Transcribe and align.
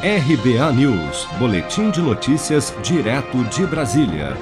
RBA 0.00 0.72
News, 0.74 1.26
Boletim 1.40 1.90
de 1.90 2.00
Notícias, 2.00 2.72
direto 2.84 3.42
de 3.46 3.66
Brasília. 3.66 4.36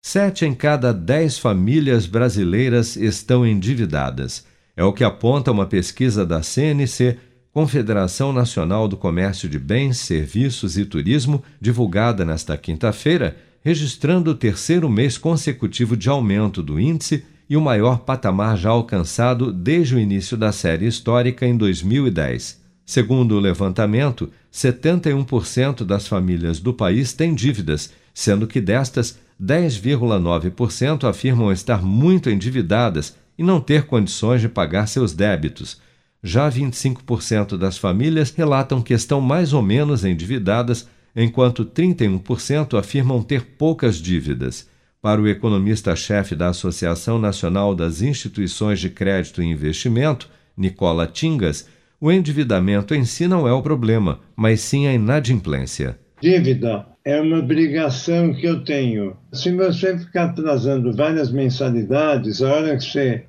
Sete 0.00 0.44
em 0.44 0.54
cada 0.54 0.94
dez 0.94 1.36
famílias 1.36 2.06
brasileiras 2.06 2.94
estão 2.94 3.44
endividadas. 3.44 4.46
É 4.76 4.84
o 4.84 4.92
que 4.92 5.02
aponta 5.02 5.50
uma 5.50 5.66
pesquisa 5.66 6.24
da 6.24 6.44
CNC, 6.44 7.18
Confederação 7.50 8.32
Nacional 8.32 8.86
do 8.86 8.96
Comércio 8.96 9.48
de 9.48 9.58
Bens, 9.58 9.98
Serviços 9.98 10.78
e 10.78 10.84
Turismo, 10.84 11.42
divulgada 11.60 12.24
nesta 12.24 12.56
quinta-feira, 12.56 13.36
registrando 13.64 14.30
o 14.30 14.36
terceiro 14.36 14.88
mês 14.88 15.18
consecutivo 15.18 15.96
de 15.96 16.08
aumento 16.08 16.62
do 16.62 16.78
índice 16.78 17.24
e 17.50 17.56
o 17.56 17.60
maior 17.60 17.98
patamar 17.98 18.56
já 18.56 18.70
alcançado 18.70 19.52
desde 19.52 19.96
o 19.96 19.98
início 19.98 20.36
da 20.36 20.52
série 20.52 20.86
histórica 20.86 21.44
em 21.44 21.56
2010. 21.56 22.61
Segundo 22.92 23.36
o 23.36 23.40
levantamento, 23.40 24.30
71% 24.52 25.82
das 25.82 26.06
famílias 26.06 26.60
do 26.60 26.74
país 26.74 27.14
têm 27.14 27.34
dívidas, 27.34 27.90
sendo 28.12 28.46
que 28.46 28.60
destas, 28.60 29.18
10,9% 29.42 31.08
afirmam 31.08 31.50
estar 31.50 31.82
muito 31.82 32.28
endividadas 32.28 33.16
e 33.38 33.42
não 33.42 33.62
ter 33.62 33.84
condições 33.84 34.42
de 34.42 34.48
pagar 34.50 34.88
seus 34.88 35.14
débitos. 35.14 35.80
Já 36.22 36.50
25% 36.50 37.56
das 37.56 37.78
famílias 37.78 38.30
relatam 38.30 38.82
que 38.82 38.92
estão 38.92 39.22
mais 39.22 39.54
ou 39.54 39.62
menos 39.62 40.04
endividadas, 40.04 40.86
enquanto 41.16 41.64
31% 41.64 42.78
afirmam 42.78 43.22
ter 43.22 43.42
poucas 43.56 43.96
dívidas. 43.96 44.68
Para 45.00 45.18
o 45.18 45.26
economista-chefe 45.26 46.34
da 46.34 46.48
Associação 46.48 47.18
Nacional 47.18 47.74
das 47.74 48.02
Instituições 48.02 48.78
de 48.80 48.90
Crédito 48.90 49.42
e 49.42 49.46
Investimento, 49.46 50.28
Nicola 50.54 51.06
Tingas, 51.06 51.66
o 52.02 52.10
endividamento 52.10 52.96
em 52.96 53.04
si 53.04 53.28
não 53.28 53.46
é 53.46 53.52
o 53.52 53.62
problema, 53.62 54.18
mas 54.34 54.60
sim 54.60 54.88
a 54.88 54.92
inadimplência. 54.92 55.96
Dívida 56.20 56.84
é 57.04 57.20
uma 57.20 57.38
obrigação 57.38 58.34
que 58.34 58.44
eu 58.44 58.64
tenho. 58.64 59.16
Se 59.32 59.52
você 59.52 59.96
ficar 59.96 60.24
atrasando 60.24 60.92
várias 60.92 61.30
mensalidades, 61.30 62.42
a 62.42 62.52
hora 62.52 62.76
que 62.76 62.82
você 62.82 63.24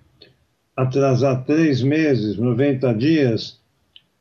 atrasar 0.75 1.45
três 1.45 1.83
meses, 1.83 2.35
90 2.35 2.95
dias, 2.95 3.59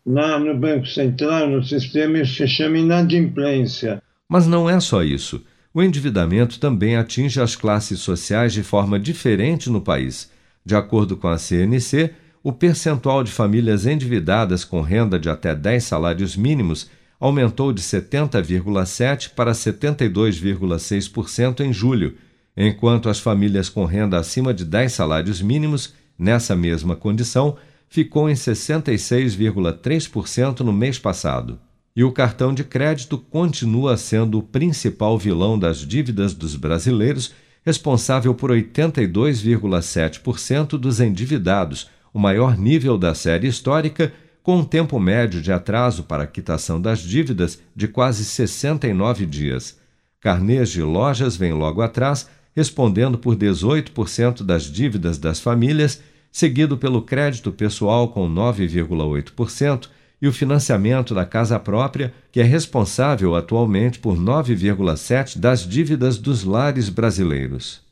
na, 0.04 0.38
no 0.38 0.54
Banco 0.54 0.86
Central, 0.86 1.48
no 1.48 1.64
sistema, 1.64 2.18
isso 2.18 2.34
se 2.34 2.46
chama 2.46 2.76
inadimplência. 2.76 4.02
Mas 4.28 4.46
não 4.46 4.68
é 4.68 4.78
só 4.80 5.02
isso. 5.02 5.42
O 5.72 5.82
endividamento 5.82 6.60
também 6.60 6.94
atinge 6.94 7.40
as 7.40 7.56
classes 7.56 8.00
sociais 8.00 8.52
de 8.52 8.62
forma 8.62 9.00
diferente 9.00 9.70
no 9.70 9.80
país. 9.80 10.30
De 10.62 10.74
acordo 10.74 11.16
com 11.16 11.28
a 11.28 11.38
CNC, 11.38 12.10
o 12.42 12.52
percentual 12.52 13.22
de 13.22 13.30
famílias 13.30 13.86
endividadas 13.86 14.64
com 14.64 14.80
renda 14.80 15.16
de 15.18 15.28
até 15.30 15.54
10 15.54 15.84
salários 15.84 16.36
mínimos 16.36 16.90
aumentou 17.20 17.72
de 17.72 17.80
70,7% 17.80 19.30
para 19.30 19.52
72,6% 19.52 21.60
em 21.60 21.72
julho, 21.72 22.16
enquanto 22.56 23.08
as 23.08 23.20
famílias 23.20 23.68
com 23.68 23.84
renda 23.84 24.18
acima 24.18 24.52
de 24.52 24.64
10 24.64 24.92
salários 24.92 25.40
mínimos, 25.40 25.94
nessa 26.18 26.56
mesma 26.56 26.96
condição, 26.96 27.56
ficou 27.88 28.28
em 28.28 28.34
66,3% 28.34 30.60
no 30.60 30.72
mês 30.72 30.98
passado. 30.98 31.60
E 31.94 32.02
o 32.02 32.10
cartão 32.10 32.52
de 32.52 32.64
crédito 32.64 33.16
continua 33.18 33.96
sendo 33.96 34.38
o 34.38 34.42
principal 34.42 35.16
vilão 35.16 35.56
das 35.56 35.86
dívidas 35.86 36.34
dos 36.34 36.56
brasileiros, 36.56 37.32
responsável 37.64 38.34
por 38.34 38.50
82,7% 38.50 40.70
dos 40.70 40.98
endividados 40.98 41.88
o 42.12 42.18
maior 42.18 42.56
nível 42.56 42.98
da 42.98 43.14
série 43.14 43.48
histórica, 43.48 44.12
com 44.42 44.58
um 44.58 44.64
tempo 44.64 44.98
médio 44.98 45.40
de 45.40 45.52
atraso 45.52 46.02
para 46.02 46.24
a 46.24 46.26
quitação 46.26 46.80
das 46.80 47.00
dívidas 47.00 47.60
de 47.74 47.86
quase 47.88 48.24
69 48.24 49.24
dias. 49.24 49.78
Carnês 50.20 50.70
de 50.70 50.82
lojas 50.82 51.36
vem 51.36 51.52
logo 51.52 51.80
atrás, 51.80 52.28
respondendo 52.54 53.16
por 53.18 53.36
18% 53.36 54.42
das 54.42 54.64
dívidas 54.64 55.18
das 55.18 55.40
famílias, 55.40 56.02
seguido 56.30 56.76
pelo 56.76 57.02
crédito 57.02 57.52
pessoal 57.52 58.08
com 58.08 58.28
9,8% 58.28 59.88
e 60.20 60.28
o 60.28 60.32
financiamento 60.32 61.14
da 61.14 61.26
casa 61.26 61.58
própria, 61.58 62.14
que 62.30 62.40
é 62.40 62.44
responsável 62.44 63.34
atualmente 63.34 63.98
por 63.98 64.16
9,7% 64.16 65.38
das 65.38 65.66
dívidas 65.66 66.18
dos 66.18 66.44
lares 66.44 66.88
brasileiros. 66.88 67.91